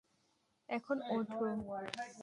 এখন, 0.69 0.97
ওঠো। 1.15 1.45